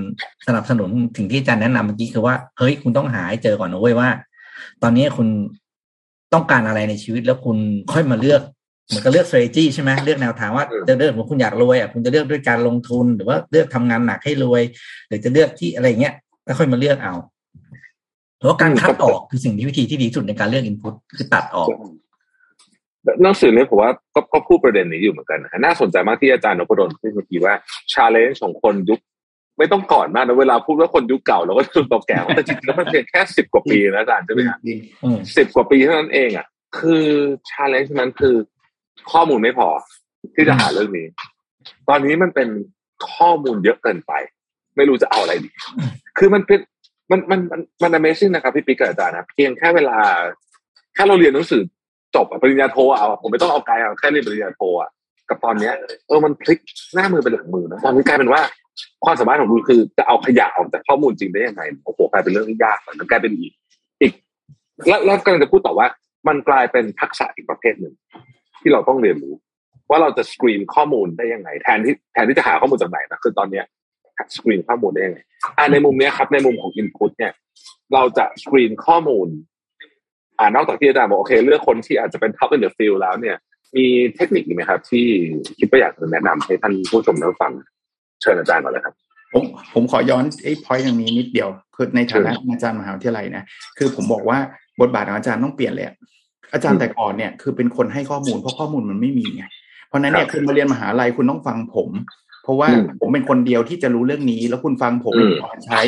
[0.46, 4.08] สนับสนุนถึงที่อาจารย์แนะนำเมื่อกี้คือว่าเฮ้ยคุณต้องหาให้เจอก่อนนะเว้ยว่า
[4.82, 5.28] ตอนนี้คุณ
[6.34, 7.56] ต้องการอะไรในชีวิตแล้วคุณ
[7.92, 8.42] ค่อยมาเลือก
[8.88, 14.62] เหมือนกับเลือก strategy ใช่ไหมเลือกแนวทางว่าจะเลือกว่าคุณอยากรวยอะคุณจะเลือกด้วยการลงทุนหรือว่าเลือกทำงานหนักให้รวย
[15.08, 16.14] หรือจะเลือกที่อะไรเงี้ย
[16.44, 17.14] แล้วค่อยมาเลือกเอา
[18.38, 21.68] เพราะการคัดออกคือสิ่งที่วิธีที่ดีสุดในการเลือก input คือตัดออก
[23.22, 27.54] หนังสือเนี่ยผมว่าก็ก็พูดประเด็นนี้อยู่เหมือนกันนะน่าสนใจมากที่อาจารย์นพดลพูดเมื่อกี้ว่า
[27.92, 29.00] ชาเลนจ์ของคนยุค
[29.58, 34.58] ไม่ต้องก่อนมากนะเวลาพูดว่าคนยุคเก่าเราก็จุดตัวแก่แต่จริงๆแล้วมันเพียงแค่สิบกว่าปีนะอาจารย์ใช่ไหมครับ
[35.36, 36.46] สิบกว่าปีเท่านั้นเองอะ
[36.78, 37.06] คือ
[37.50, 38.34] challenge นั้นคือ
[39.12, 39.68] ข้อมูลไม่พอ
[40.34, 41.06] ที่จะหาเรื่องนี้
[41.88, 42.48] ตอนนี้มันเป็น
[43.12, 44.12] ข้อมูลเยอะเกินไป
[44.76, 45.50] ไม่รู้จะเอาอะไรดี
[46.18, 46.60] คือมันเป็น
[47.10, 49.98] มันมันมันมัน Amazing นะครับพี่ปิ๊กกับอาจารย์นะเพียงแค่เวลา
[50.94, 51.62] แค่เราเรียนหนังสือ
[52.14, 54.90] จบปริญญาโทอะผมไม่ต้องเอาไกลเอาแค่เรียนปริญญาโทอะ
[55.28, 55.72] กับตอนเนี้ย
[56.08, 56.60] เออมันพลิก
[56.94, 58.40] หน้ามือเป็นหลังมือนะตอนนี้กลายเป็นว่า
[59.04, 63.52] ความสามารถของคุณคือจะเอาขยะออกจากข้อมูลจริงได้ยังไงโอ้โหกลายเป็นเรื่องที่ยากมันกลายเป็นอีก
[64.00, 64.12] อีก
[64.88, 65.86] แล้วแล้วกำลังจะพูดต่อว่า
[66.28, 67.94] มันกลายเป็นทักษะอีกประเภทหนึ่ง
[68.60, 69.34] ที่เราต้องเรียนรู้
[69.90, 73.64] ว่าเราจะสกรีนข้อมูลได้ยังไง แทนที่แทนที่จะหาข้อมูลจากไหนนะคือตอนเนี้ย
[74.36, 75.18] สกรีนข้อมูลได้ยังไง
[75.58, 77.32] อ่าในมุมนี้ครับในมุมของ Input เนี่ย
[77.94, 79.28] เราจะสกรีนข้อมูล
[80.38, 83.36] อ่านอกจากที่อาจารย์บอกโอเคเลือกคนที่อาจจะเป็น top in the field แล้วเนี่ย
[83.76, 85.06] มีเทคนิคไหมครับ ที่
[85.58, 87.52] คิดว่าอยากจะแนะนำให้ท่านผู้ชมได้ฟัง
[88.20, 88.94] เชิญอาจารย์ก่อนเลยครับ
[89.32, 93.44] ผมผมขอย้อนไอ้พอยต์อย่างนี้นิดเดียวคือในฐานะอาจารย์มหาวิทยาลัยนะ
[93.78, 94.38] คือผมบอกว่า
[94.80, 95.86] บทบาทของอาจารย์ต้องเปลี่ยนเลย
[96.52, 99.44] อาจารย์แต่ก่อนเนี่ยคือเป็นคนให้ข้อมูลเพราะข้อมูลมันไม่มีไง
[99.88, 101.90] เพราะนั้นเนี่ยคุณมาเรียนมหาลัยคุณต้องฟังผม
[102.42, 102.68] เพราะว่า
[103.00, 105.80] ผมเป็นคนเดียวที่จะรู้เรื่องนี้ แล้วคุณฟังผมก่อนใช้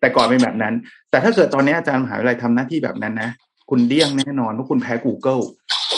[0.00, 0.74] แต่ก่อนเป็นแบบนั้น
[1.10, 3.30] แต่ถ้าเกิดตอนนี้อาจารย์มหาวิทยาลัยทำหน้าที่แบบนั้นนะ
[3.70, 5.42] คุณเดี้ยงแน่นอนเพราะคุณแพ้ Google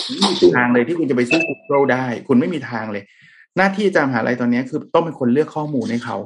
[0.08, 3.04] ไม่มีทางเลยที่คุณจะไปซื้อ Google ได้ คุณไม่มีทางเลย
[3.56, 6.16] หน้าที่อาจารย์มหาลัยตอนนี้คือต้องเป็นคนเลือกข้อมูลให้เขา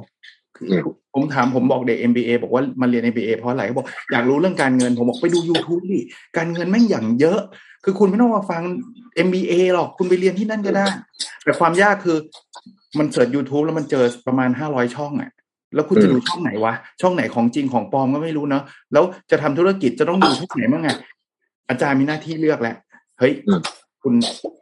[1.13, 5.99] ผมถามผมบอกเด็ก MBA บอกว่ามาเรียน MBA เพราะอะไรเขาบอกอยากรู้เรื่องการเงิน ผมบอกไปดู YouTube ดิ
[6.37, 7.39] การเงินแม่งอย่างเยอะ
[7.83, 8.61] คือคุณไม่ต้องมาฟัง
[9.27, 10.85] MBA หรอกคุณไปเรียนที่นั่นก็ได้
[11.43, 12.17] แต่ความยากคือ
[12.99, 15.31] มันเสิร์ช YouTube แล้วมันเจอประมาณห้าร้อยช่องอะ
[15.75, 18.63] แล้วคุณจะดูช่องไหนวะ ช่องไหนของจริงของปลอมก็ไม่รู้เนาะ
[18.93, 20.89] แล้วจะทำธุรกิจจะต้องดูช่องไหนบ้างไง
[21.69, 22.75] อาจารย์มีหน้าที่เลือกแหละ
[23.19, 23.33] เฮ้ย
[24.03, 24.13] คุณ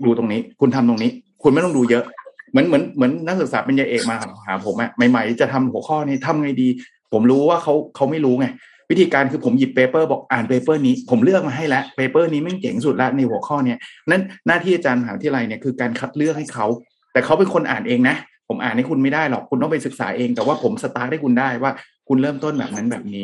[0.05, 1.11] ดูตรงนี้ คุณทำตรงนี้
[1.43, 2.03] คุณไม่ต้องดูเยอะ
[2.51, 4.15] เหมือนเหมือนเหมือนนักศึกษาปริญญาเอกมา
[4.47, 6.67] หาผมอะใหม่ๆจะทำหัวข้อนี้ทำไงดี
[7.13, 8.47] ผมรู้ว่าเขาเขาไม่รู้ไง
[8.89, 13.77] วิธีการคือผมหยิบ paper บอกอ่าน paper นี้ ผมเลือกมาให้แล้ว paper นี้แม่งเจ๋งสุดละในหัวข้อเนี้ย
[14.09, 16.65] นั้นหน้าที่อาจารย์มหาวิทยาลัยเนี่ยคือการคัดเลือกให้เขา
[17.13, 18.15] แต่เขาเป็นคนอ่านเองนะ
[18.49, 21.71] ผมอ่านให้คุณไม่ได้หรอกคุณต้องไปศึกษาเอง แต่ว่าผมสตาร์ทให้คุณได้ว่า
[22.07, 23.23] คุณเริ่มต้นแบบนั้นแบบนี้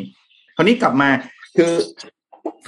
[0.56, 1.08] คราวนี้กลับมา
[1.56, 1.72] คือ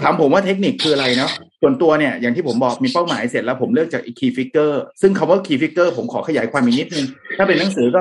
[0.02, 1.30] ถามผมว่าเทคนิคคืออะไรเนาะ
[1.62, 7.06] ส่วนตัวเนี่ยอย่างที่ผมบอกมีเป้าหมายเสร็จแล้วผมเลือกจาก key figure ซึ่งคาว่า key figure ผมขอขยายความอีกนิดนึง
[7.38, 8.00] ถ้าเป็นหนังสือก็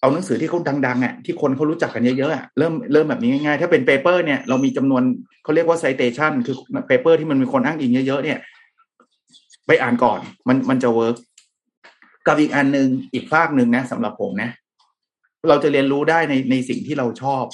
[0.00, 5.02] เอาหนังสือที่เขาดังๆอะที่คนเขารู้จักกันเยอะๆอะเริ่มเริ่มแบบนี้ง่ายๆ ถ้าเป็น paper เนี่ยเรามีจำนวน
[5.44, 6.56] เขาเรียกว่า citation คือ
[6.88, 8.38] paper ที่มันมีคนอ้างอิงเยอะๆเนี่ย
[9.66, 11.16] ไปอ่านก่อนมันมันจะเวิร์ก
[12.26, 14.50] กับอีกอันหนึ่งอีกฝากหนึ่งนะสำหรับผมนะ
[15.48, 17.44] เราจะเรียนรู้ได้ในในสิ่งที่เราชอบ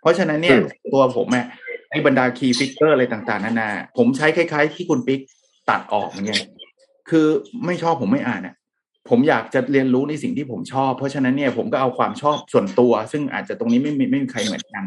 [0.00, 0.58] เพราะฉะนั้นเนี่ย
[0.92, 1.65] ตัวผมอะไอ้
[2.06, 5.20] บรรดา key figure อะไรต่างๆนานา ผมใช้คล้าย ๆ ที่คุณปิ๊ก
[5.70, 6.40] ตัดออกเหมือนกัน
[7.10, 7.26] คือ
[7.66, 8.54] ไม่ชอบผมไม่อ่านอะ
[9.10, 14.84] ผมอยากจะเรียนรู้ในสิ่งที่ผมชอบ เพราะฉะนั้นเนี่ยผมก็เอาความชอบส่วนตัว ซึ่งอาจจะตรงนี้ไม่ไม่มีใครเหมือนกัน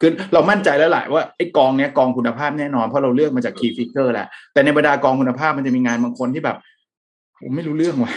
[0.00, 6.56] คือเรามั่นใจแล้วแหละว่าไอ้กองเนี้ยกองคุณภาพแน่นอนเพราะเราเลือกมาจาก key figure แหละแต่ในบรรดากองคุณภาพมันจะมีงานบางคนที่แบบ
[7.40, 8.12] ผมไม่รู้เรื่องว่ะ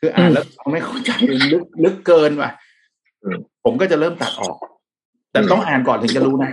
[0.00, 1.10] คืออ่านแล้วไม่เข้าใจ
[1.52, 2.50] ลึกลึกเกินว่ะ
[3.64, 4.56] ผมก็จะเริ่มตัดออก
[5.32, 6.50] แต่ต้องอ่านก่อนถึงจะรู้นะ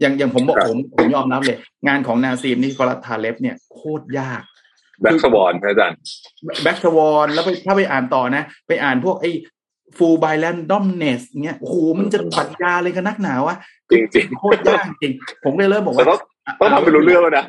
[0.00, 1.56] อย่างอย่างผมบอกผมผมยอมรับเลย
[1.86, 4.42] งานของ Nassim Nicholas Taleb เนี่ยโคตรยาก
[5.02, 5.98] Black Swan อาจารย์
[6.62, 9.30] Black Swan แล้วไปถ้าไปอ่านต่อนะ ไปอ่านพวกไอ้
[9.96, 13.56] Fooled by Randomness เนี้ยโอ้โหมึงจะปรัชญาอะไรกันนักหนาวะ
[13.90, 15.12] จริงจริงโคตรยากจริง
[15.44, 16.06] ผมก็เลยเริ่มบอกว่า
[16.60, 17.44] ต้องทำเป็นรู้เรื่องแล้วนะ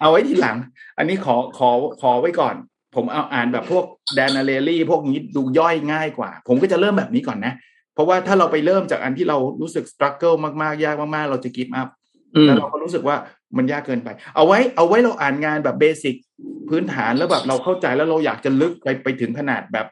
[0.00, 0.56] เอาไว้ทีหลัง
[0.98, 2.54] อันนี้ขอขอขอไว้ก่อน
[2.94, 7.52] ผมเอาอ่านแบบพวก Dan Ariely พวกนี้ดูย่อยง่ายกว่า ผมก็จะเริ่มแบบนี้ก่อนนะ
[7.94, 11.88] เพราะว่าถ้าเราไปเริ่มจากอันที่เรารู้สึก struggle มากๆ ยากมากๆ เราจะ give up
[12.36, 13.16] อืมแล้วเราก็รู้สึกว่า
[13.56, 16.14] มันยากเกินไป เอาไว้ เอาไว้เราอ่านงานแบบ basic
[16.68, 19.86] พื้นฐานแล้วแบบเราเข้าใจแล้วเราอยากจะลึกไปไปถึงขนาดแบบ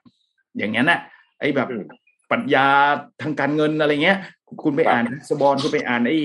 [0.58, 1.00] อย่างนั้นน่ะ
[1.40, 1.84] ไอ้แบบอืม
[2.30, 2.66] ปรัชญา
[3.22, 4.18] ทางการเงินอะไรเงี้ย
[4.62, 6.18] คุณไปอ่านสบอนคุณไปอ่านไอ้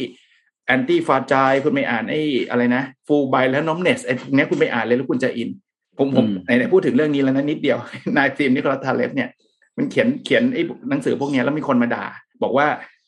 [0.65, 5.49] Antifragile คุณไปอ่านไอ้อะไรนะ Fooled by Randomness ไอ้พวกเนี้ยคุณไปอ่านเลยแล้วคุณจะอิน
[5.97, 7.77] ผมผมอืมไหนๆพูดถึงเรื่องนี้แล้วนะนิดเดียว
[8.17, 9.29] Nassim Nicholas Taleb เนี่ย
[9.77, 12.05] มันเขียนเขียนไอ้หนังสือพวกนี้แล้วมีคนมาด่า
[12.43, 12.67] บอกว่า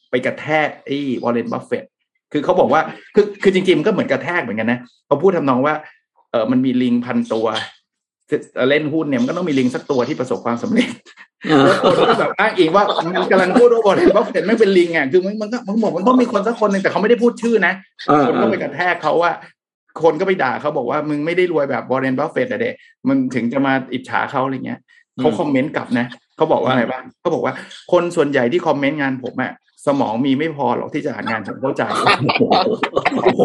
[0.10, 1.84] ไปกระแทกไอ้ Warren Buffett
[2.32, 2.82] คือเขาบอกว่า
[3.16, 5.74] คือคือจริงๆมันก็เหมือนกระแทกเหมือนกันนะเขาพูดทำนองว่า
[6.32, 7.48] เออมันมีลิงพันตัว
[8.70, 10.90] เล่นหุ้นเนี่ยมันก็ต้องมีลิงสักตัวที่ประสบความสำเร็จ
[11.64, 17.74] แล้วคนก็แบบอ้างอิงว่ามันกำลังพูดว่า Warren Buffett แม่งเป็นลิงอะคือมันมันก็มันบอกมันต้องมีคนสักคนหนึ่งแต่เขาไม่ได้พูดชื่อนะ
[18.28, 19.32] คนก็ไปกระแทกเขาว่า
[20.04, 22.70] คนก็ไปด่าเขาบอกว่ามึงไม่ได้รวยแบบ Warren Buffett อะดิ
[23.08, 24.80] มึงถึงจะมาอิจฉาเขาอะไรเงี้ย
[25.20, 26.06] เขาคอมเมนต์กลับนะ
[26.38, 27.54] เขาบอกว่าอะไรบ้างเขาบอกว่า
[27.92, 29.54] คนส่วนใหญ่ที่คอมเมนต์งานผมอะ
[29.88, 31.84] สมองมีไม่พอหรอกที่จะอ่านงานผมเข้าใจ
[33.24, 33.44] โอ้โห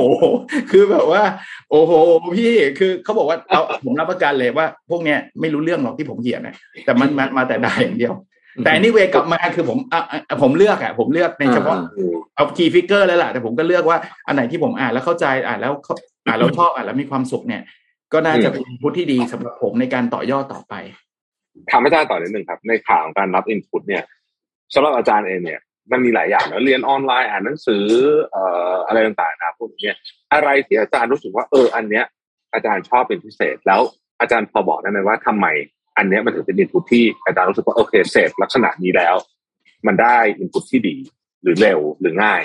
[0.71, 1.23] คือแบบว่า
[1.71, 1.93] โอ้โห
[2.37, 6.55] พี่คือเขาบอกว่าเอาผมรับประกันเลยว่า พวกเนี้ยไม่รู้เรื่องหรอกที่ผมเขียนนะ
[6.85, 8.15] แต่มันมามาแต่ด่าอย่างเดียว
[8.65, 15.95] แต่นี่เวกลับมาคือผมอะอะผมเลือกอะ ผมเลือกในเฉพาะอืมเอา key figure แล้วแหละแต่ผมก็เลือกว่าอันไหนที่ผมอ่านแล้วเข้าใจอ่านแล้วเข้า
[16.27, 17.63] อ่านแล้วชอบอ่านแล้วมีความสุขเนี่ย
[18.13, 20.75] ก็น่าจะเป็น input ที่ดีสำหรับผมในการต่อยอดต่อไป
[21.71, 24.05] ถามอาจารย์ต่อนิดหนึ่งครับ ในขาของการรับ input เนี่ย
[24.75, 25.61] สำหรับอาจารย์เองเนี่ย
[25.93, 27.85] มันมีหลายอย่างนะเรียนออนไลน์อ่านหนังสือ
[28.31, 29.93] เอ่ออะไรต่างๆนะพวกนี้
[30.33, 32.05] อะไรที่อาจารย์รู้สึกว่าเอออันเนี้ย
[32.55, 33.81] อาจารย์ชอบเป็นพิเศษ แล้ว
[34.21, 35.47] อาจารย์พอบอกได้ไหมว่าทำไม
[35.97, 39.15] อันเนี้ยมันถึงเป็นอินพุตที่อาจารย์รู้สึกว่าโอเคเสพลักษณะนี้แล้ว
[39.87, 40.97] มันได้อินพุตที่ดี
[41.43, 42.43] หรือเร็วหรือง่าย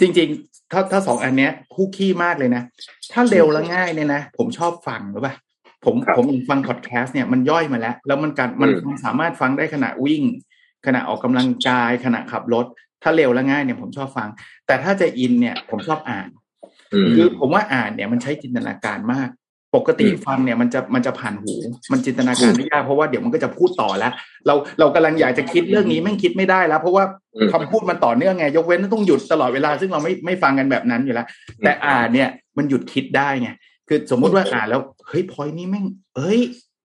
[0.00, 2.62] จริง ๆ ถ้าถ้าสองอันเนี้ยคู่ขี้มากเลยนะ
[3.12, 5.34] ถ้าเร็วและง่ายเนี่ยนะผมชอบฟังหรือป่ะ
[5.84, 10.22] ผมครับผมฟังพอดแคสต์เนี่ยมันย่อยมาแล้ว แล้วมันการมันอืมมันสามารถฟังได้ขณะวิ่ง
[10.86, 12.66] ขณะออกกำลังกาย ขณะขับรถ
[13.02, 14.28] ถ้าเร็วและง่ายเนี่ยผมชอบฟัง
[14.66, 16.28] แต่ถ้าจะอินเนี่ยผมชอบอ่าน
[16.94, 19.28] อืมคือผมว่าอ่านเนี่ยมันใช้จินตนาการมาก
[19.76, 21.54] ปกติอืมฟังเนี่ยมันจะมันจะผ่านหู
[21.92, 24.12] มันจินตนาการไม่ยากเพราะว่าเดี๋ยวมันก็จะพูดต่อแล้ว
[24.46, 31.26] เราเรากำลังอยากจะคิดเรื่องนี้แม่งคิดไม่ได้แล้ว เพราะว่าอืมคำพูดมันต่อเนื่องไง ยกเว้นต้องหยุดตลอดเวลาซึ่งเราไม่ไม่ฟังกันแบบนั้นอยู่แล้ว
[31.64, 33.50] แต่อ่านเนี่ยมันหยุดคิดได้ไง
[33.88, 35.84] คือสมมุติว่าอ่านแล้วเฮ้ยพอยนี้แม่ง
[36.16, 36.40] เอ้ย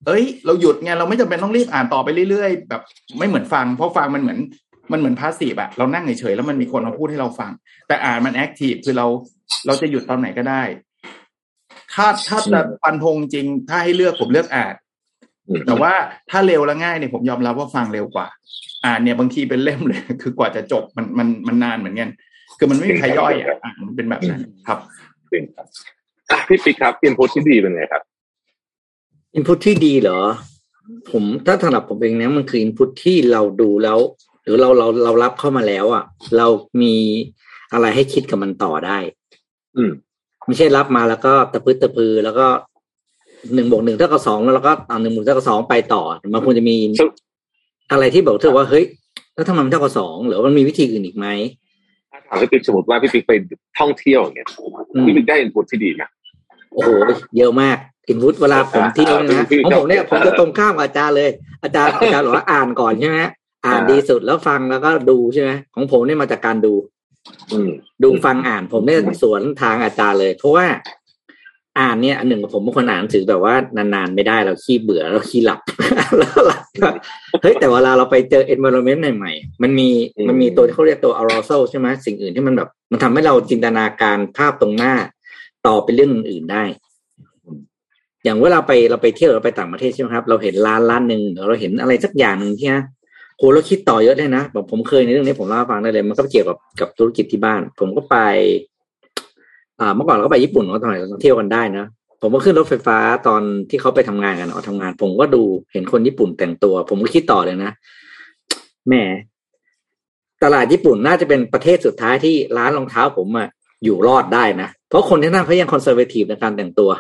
[0.06, 2.82] เอ้ย เราหยุดไงเราไม่จำเป็นต้องรีบอ่านต่อไปเรื่อยๆ แบบ
[3.18, 4.40] ไม่เหมือนฟัง เพราะฟังมันเหมือน
[4.92, 7.52] มันเหมือนพาสซีฟอะเรานั่งเฉยๆแล้วมันมีคนมาพูดให้เราฟัง
[7.88, 9.08] แต่อ่านมัน active คือเรา
[9.66, 10.64] เราจะหยุดตอนไหนก็ได้
[11.94, 14.74] ถ้าถ้าจะฟันธงจริง ถ้าให้เลือกผมเลือกอ่าน
[15.66, 15.94] แต่ว่า
[16.30, 18.28] ถ้าเร็วและง่ายเนี่ยผมยอมรับว่าฟังเร็วกว่า
[18.86, 22.10] อ่านเนี่ยบางทีเป็นเล่มเลย คือกว่าจะจบมันมันมันนานเหมือนกัน
[22.58, 23.58] คือมันไม่มีใครย่อยอะ
[23.88, 24.80] มันเป็นแบบนั้นครับ
[25.32, 25.68] จริงครับ
[26.48, 28.04] พี่ปิ๊กครับ input ที่ดีเป็นไงครับ
[29.36, 30.20] input ที่ดีเหรอ
[31.12, 34.00] ผมถ้าสำหรับผมเองเนี่ยมันคือ input ที่เราดูแล้ว
[34.44, 36.04] หรือเราเราเรารับเข้ามาแล้วอะ
[36.38, 36.48] เรา
[36.82, 36.96] มี
[37.74, 38.98] อะไรให้คิดกับมันต่อได้
[39.78, 39.92] อืม
[40.46, 42.48] ไม่ใช่รับมาแล้วก็ตะพื้ตะพือแล้วก็
[43.54, 47.10] หนึ่งบวกหนึ่งเท่ากับสองแล้วเราก็เอาหนึ่งบวกเท่ากับสองไปต่อ มันควรจะมีซึ่ง
[47.92, 48.86] อะไรที่บอกเธอว่าเฮ้ย
[49.34, 51.28] แล้วทำไมมันเท่ากับสองหรือว่ามันมีวิธีอื่นอีกไหม
[52.12, 53.34] ถ้าถามพี่ปิ๊กสมมติว่าพี่ปิ๊กไป
[53.80, 54.48] ท่องเที่ยวอย่างเงี้ย
[54.94, 56.04] อืมพี่ปิ๊กได้อินพุตที่ดีไหม
[56.78, 56.92] โอ้โห
[57.38, 61.30] เยอะมากอินพุตเวลาผมเที่ยวเนยนะพี่ของผมเนี่ยพี่ผมจะตรงข้ามกับอาจารย์เลย
[61.64, 63.20] อาจารย์อาจารย์บอกว่าอ่านก่อนใช่ไหม
[63.66, 66.74] อ่านอ่าดีสุดแล้วฟังแล้วก็ดูใช่ไหมของผมเนี่ยมาจากการดู
[67.52, 67.70] อืม
[68.04, 70.66] ดูฟังอ่านผมเนี่ยสวนทางอาจารย์เลย เพราะว่า
[71.80, 75.60] อ่านเนี่ยอันหนึ่งผมเป็นคนอ่านหนังสือแบบว่านานๆไม่ได้เราขี้เบื่อเราขี้หลับ
[76.18, 76.90] แล้วหลับก็
[77.42, 84.94] เฮ้ยแต่เวลาเราไปเจอ environment ใหม่ๆมันมีอืมมันมีตัวที่เขาเรียกตัว arousal ใช่ไหมสิ่งอื่นที่มันแบบ มันทำให้เราจินตนาการภาพตรงหน้า
[85.66, 86.64] ต่อเป็นเรื่องอื่นๆได้
[88.24, 92.84] อย่างเวลาไปเราไปเที่ยวเราไปต่างประเทศใช่ไหมครับ เราเห็นร้านร้านหนึ่งหรือเราเห็นอะไรสักอย่างหนึ่งที่นะ
[93.38, 98.18] โหเราคิดต่อเยอะเลยนะแบบผมเคยในเรื่องนี้ผมเล่าฟังได้เลย มันก็เกี่ยวกับกับธุรกิจที่บ้าน ผมก็ไป
[99.80, 101.86] อ่าเมื่อก่อนเราก็ไปญี่ปุ่นก็ตอนไหนเราเที่ยวกันได้นะ
[102.22, 105.44] ผมก็ขึ้นรถไฟฟ้าตอนที่เขาไปทำงานกันออกทำงาน ผมก็ดู
[105.74, 107.72] เห็นคนญี่ปุ่นแต่งตัว ผมก็คิดต่อเลยนะ
[108.88, 108.94] แหม
[110.44, 113.50] ตลาดญี่ปุ่นน่าจะเป็นประเทศสุดท้ายที่ร้านรองเท้าผมอะ
[113.84, 116.92] อยู่รอดได้นะ เพราะคนที่นั่นเขายังคอนเซอร์เวทีฟในการแต่งตัว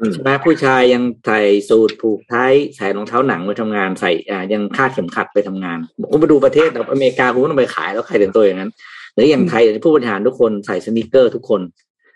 [0.00, 5.78] อืมใช่ไหมผู้ชายยังใส่สูทผูกไทยใส่รองเท้าหนังไปทำงานใส่อ่ายังคาดเข็มขัดไปทำงาน
[6.10, 8.70] ผมไปดูประเทศแบบอเมริกาคุณต้องไปขายแล้วใครแต่งตัวอย่างนั้น
[9.14, 11.60] หรืออย่างไทยผู้บริหารทุกคนใส่สนิเกอร์ทุกคน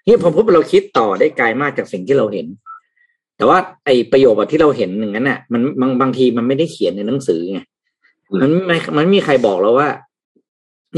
[0.06, 2.46] นี่ผมพบเราคิดต่อได้ไกลมากจากสิ่งที่เราเห็น
[3.36, 7.60] แต่ว่าไอประโยคแบบที่เราเห็นอย่างนั้นน่ะ มันบางบางทีมันไม่ได้เขียนในหนังสือไง
[8.30, 9.88] อืมมันไม่มันไม่มีใครบอกเราว่า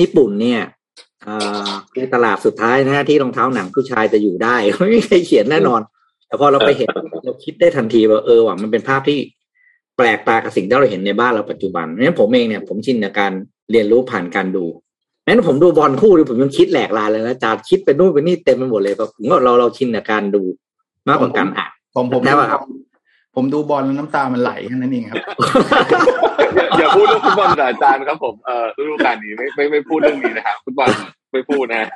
[0.01, 0.61] ญี่ปุ่นเนี่ย
[1.27, 5.81] อ่าคือตลาดสุดท้ายนะที่รองเท้าหนังผู้ชายจะอยู่ได้ไม่มีใครเขียนแน่นอน
[6.27, 6.89] แต่พอเราไปเห็น
[7.25, 9.19] เราคิดได้ทันทีว่าเออว่ามันเป็นภาพที่
[9.97, 13.33] แปลกตากับสิ่งที่เราเห็นในบ้านเราปัจจุบันเพราะฉะนั้นผมเองเนี่ยผมชินกับการ
[13.71, 14.65] เรียนรู้ผ่านการดู
[15.27, 20.43] งั้นผมดูบอลคู่ดิผมยังคิดแหลกลายเลยนะจาคิดไปนู่นไปนี่เต็มไปหมดเลยผมว่าเราเราชินกับการดู
[21.09, 22.61] มากกว่าการอ่านผมผมแน่ป่ะครับ
[23.39, 25.25] ผมดูบอลแล้วน้ำตามันไหลแค่นั้นเองครับ
[26.79, 30.89] อย่าพูดเรื่องฟุตบอลกับอาจารย์ครับผมเออฤดูกาลนี้ไม่ไม่ไม่พูดเรื่องนี้นะครับฟุตบอล
[31.33, 31.89] ไม่พูดนะ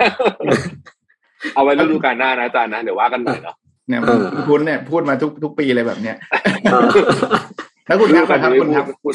[1.55, 3.57] เอาไว้ฤดูกาลหน้านะอาจารย์นะเดี๋ยวว่ากันใหม่เนาะ
[3.89, 6.17] เนี่ยเออคุณเนี่ยพูดมาทุกทุกปีเลยแบบเนี้ย
[6.71, 6.87] เออ
[7.87, 9.15] แล้วคุณฤครัดูบกาลครับนี้คุณพูครัดบพูด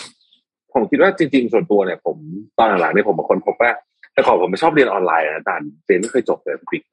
[0.74, 2.18] ผมคิดว่าจริงๆส่วนตัวเนี่ย ผม
[2.58, 3.72] ตอนหลังๆเนี่ยผมเป็นคนพบว่า
[4.14, 6.84] แต่ก่อนผมไม่ชอบเรียนออนไลน์นะอาจารย์เรียนไม่เคยจบเลยปิ๊ก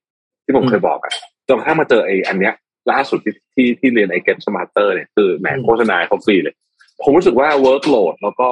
[0.45, 1.13] ที่ผมเคยบอกอะ
[1.49, 2.55] จนกระทั่งมาเจอไอ้อันเนี้ย
[2.91, 6.55] ล่าสุดที่ที่ที่เรียนไอ้ Get Smarter เนี่ยคือแหมโฆษณาเขาฟรีเลย
[7.03, 8.51] ผมรู้สึกว่า workload แล้วก็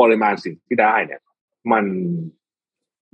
[0.00, 1.20] ปริมาณสิ่งที่ได้เนี่ย
[1.72, 1.84] มัน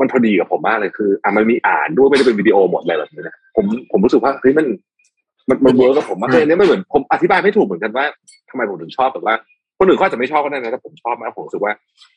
[0.01, 4.67] มันพอดีกับผมมากเลยคืออะมันมีอ่านด้วยไม่ได้เป็นวิดีโอหมดเลยแบบนี้นะผมผมรู้สึกว่าเฮ้ยมัน
[5.49, 8.05] มันมันเวิร์กกับผมมากเลยเนี่ยไม่เหมือนผมอธิบายไม่ถูกเหมือนกันว่า
[8.51, 9.35] ทำไมผมถึงชอบแต่ว่า
[9.79, 11.73] คนอื่นก็อาจจะไม่ชอบก็ได้นะแต่ผมชอบมากผมรู้สึกว่า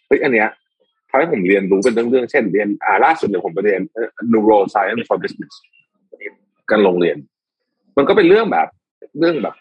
[0.08, 0.48] เฮ้ยอันเนี้ย
[1.10, 5.54] ทำให้ผมเรียนรู้เป็นเรื่องๆเช่นเรียนอ่าล่าสุดเนี่ยผมไปเรียนเอ่อ neuroscience for business
[6.72, 7.18] การลงเรียน
[7.98, 8.68] มันก็เป็นเรื่องแบบ
[9.20, 9.56] เรื่องแบบ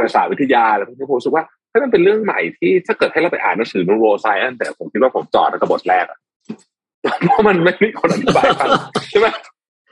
[0.00, 6.18] ประสาทวิทยาอะไรพวกนี้ผมรู้สึกว่าถ้ามันเป็นเรื่องใหม่ที่ถ้าเกิดให้เราไปอ่านหนังสือ neuroscience แต่ผมคิดว่าผมจอดตั้งแต่บทแรกอะ
[7.22, 8.68] เพราะมันไม่มีคนอธิบายฟัง
[9.10, 9.26] ใช่ไหม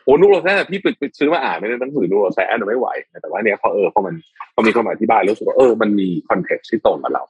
[0.04, 2.88] โอ้ neuroscience พี่ไปไปซื้อมาอ่านไม่ได้หนังสือ neuroscience ไม่ไหว
[3.22, 4.14] แต่ว่าเนี้ยพอเออพอมัน
[4.54, 7.22] พอมีคนมาอธิบายรู้สึกว่าเออมันมี context ที่ตรงกับเรา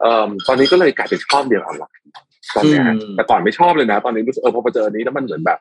[0.00, 2.02] เอ่อตอนนี้ก็เลยกลายเป็นชอบเรียนออนไลน์
[2.56, 5.58] ตอนเนี้ยฮะอืมแต่ก่อนไม่ชอบเลยนะ ตอนนี้รู้สึกเออพอมาเจออันนี้แล้วมันเหมือนแบบ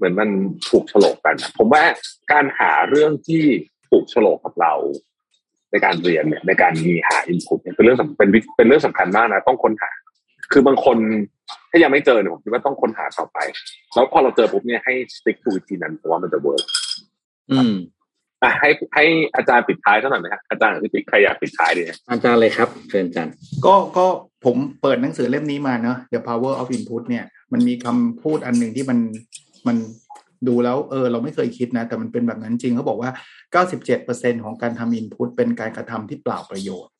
[0.00, 0.30] เหมือนมัน
[0.70, 1.82] ถูกโฉลกกันอะผมว่า
[2.32, 3.44] การหาเรื่องที่
[3.90, 4.74] ถูกโฉลกกับเรา
[5.70, 9.90] ในการเรียนเนี่ยในการมีหาอินพุตเนี่ยเป็นเรื่องสำเป็นวิเป็นเรื่องสำคัญมากนะต้องค้นหา
[10.52, 10.96] คือบางคน
[11.70, 13.38] ถ้ายังไม่เจอเนี่ยผมคิดว่าต้องค้นหาต่อไป
[13.94, 16.64] แล้วพอเราเจอปุ๊บเนี่ยให้ stick to วิธีนั้นเพราะว่ามันจะเวิร์ก
[17.52, 17.74] อืม
[18.42, 19.04] อะให้ให้
[19.36, 23.34] อาจารย์ปิดท้ายเท่านั้นไหมฮะอาจารย์หรือปิดใครอยากปิดท้ายดีฮะอาจารย์เลยครับเชิญอาจารย์
[23.66, 24.06] ก็ก็
[24.44, 28.98] ผมเปิดหนังสือเล่มนี้มาเนอะ The Power of Input เนี่ยมันมีคำพูดอันหนึ่งที่มัน
[29.66, 29.76] มัน
[30.48, 33.10] ดูแล้วเออเราไม่เคยคิดนะ แต่มันเป็นแบบนั้นจริงเขาบอกว่า
[33.76, 36.92] 97%ของการทำ Input เป็นการกระทำที่เปล่าประโยชน์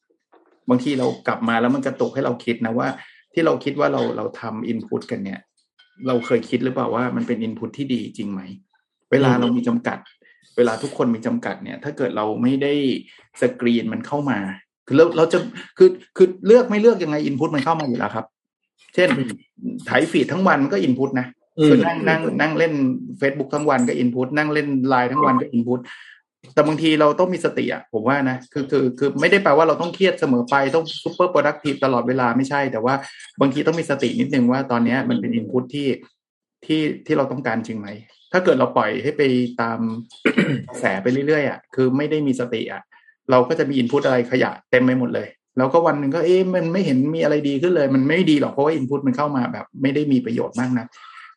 [0.69, 2.89] บางทีเรากลับมาแล้วมันกระตุกให้เราคิดนะว่า
[3.33, 5.41] ที่เราคิดว่าเราเราทำ Input กันเนี่ย
[6.07, 8.41] เราเคยคิดหรือเปล่าว่ามันเป็น Input ที่ดีจริงไหม
[9.11, 9.99] เวลาเรามีจำกัด
[10.57, 12.73] เวลาทุกคนมีจำกัดเนี่ย ถ้าเกิดเราไม่ได้
[13.41, 14.39] สกรีนมันเข้ามา
[14.87, 15.39] คือเราเราจะ
[15.79, 18.27] คือคือเลือกไม่เลือกยังไง input มันเข้ามาอยู่แล้วครับ
[18.95, 19.09] เช่น
[19.87, 22.75] ไถ feed ทั้งวันมันก็ input นะอืม คือนั่งนั่งนั่งเล่น
[23.21, 25.81] Facebook ทั้งวันก็ input นั่งเล่นไลน์ทั้งวันก็ input
[26.55, 32.95] แต่บางทีเราต้องมีสติอะผมว่านะคือคือคือไม่ได้แปลว่าเราต้องเครียดเสมอไปต้อง super productive ตลอดเวลาไม่ใช่ แต่ว่า
[33.41, 35.89] บางทีต้องมีสตินิดนึงว่าตอนนี้มันเป็น input ที่
[36.67, 37.89] ที่ที่เราต้องการจริงไหม
[38.33, 39.23] ถ้าเกิดเราปล่อยให้ไป
[39.61, 39.79] ตาม
[40.69, 42.83] กระแสไปเรื่อยๆอะคือไม่ได้มีสติอะ
[43.31, 50.87] เราก็จะมี input อะไรขยะเต็มไปหมดเลย แล้วก็วันหนึ่งก็เอ๊ะมันไม่เห็นมีอะไรดีขึ้นเลย มันไม่ดีหรอกเพราะว่า input มันเข้ามาแบบ ไม่ได้มีประโยชน์มากนะ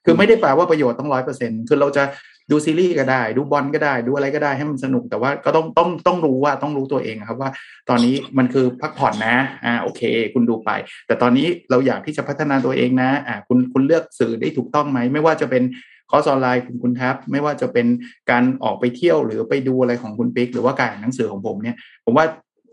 [0.05, 2.03] คือไม่ได้แปลว่าประโยชน์ต้องร้อยเปอร์เซ็นคือเราจะ
[2.51, 7.49] ดูซีรีส์ก็ได้ ดูบอลก็ได้ ดูอะไรก็ได้ให้มันสนุกแต่ว่าก็ต้องต้องต้องรู้ว่าต้องรู้ตัวเองครับว่า
[7.89, 9.35] ตอนนี้มันคือพักผ่อนนะ
[9.65, 10.01] อ่าโอเค
[10.33, 10.69] คุณดูไป
[11.07, 15.63] แต่ตอนนี้เราอยากที่จะพัฒนาตัวเองนะอ่าคุณคุณเลือกสื่อได้ถูกต้องไหมไม่ว่าจะเป็น
[16.09, 17.87] คอร์สออนไลน์คุณคุณแท็บไม่ว่าจะเป็น
[18.31, 22.25] การออกไปเที่ยวหรือไปดูอะไรของคุณปิ๊ก หรือว่าการอ่านหนังสือของผมเนี่ย ผมว่า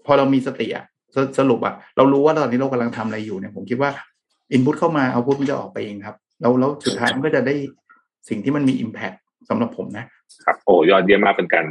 [0.07, 3.91] พอเรามีสติอะสสรุปอะเรารู้ว่าตอนนี้เรากำลังทำอะไรอยู่เนี่ยผมคิดว่า
[4.53, 7.55] อินพุตเข้ามาเอาพุตมันจะออกไปเองครับ แล้วแล้วสุดท้ายมันก็จะได้
[8.29, 9.17] สิ่งที่มันมี Impact
[9.49, 10.05] สำหรับผมนะ
[10.45, 11.67] ครับโอ้ยอดเยี่ยมมากเป็นการ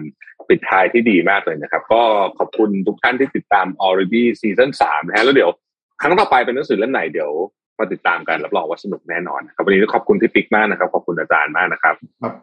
[0.50, 2.02] ปิดท้ายที่ดีมากเลยนะครับ ก็
[2.38, 5.50] ขอบคุณทุกท่านที่ติดตาม already ซีซั่นสามนะฮะแล้วเดี๋ยว
[6.02, 7.32] ครั้งต่อไปเป็นหนังสือเล่มไหนเดี๋ยว
[7.80, 12.34] มาติดตามกันรับรองว่าสนุกแน่นอนนะครับวันนี้ขอบคุณพี่ปิ๊กมากนะครับ ขอบคุณอาจารย์มากนะครับครับ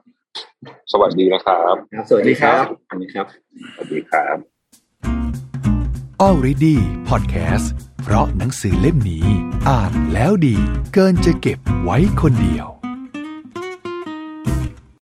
[0.93, 1.75] สวัสดีนะครับ
[2.09, 3.27] สวัสดีครับสวัสดีครับ
[3.75, 4.37] สวัสดีครับ
[6.27, 6.77] Already
[7.09, 9.27] Podcast เพราะหนังสือเล่มนี้
[9.69, 10.57] อ่านแล้วดี
[10.95, 12.76] เกินจะเก็บไว้คนเดียว